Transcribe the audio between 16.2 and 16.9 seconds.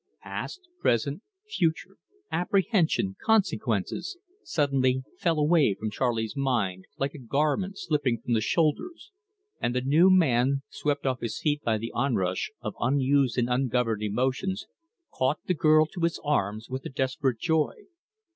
arms with a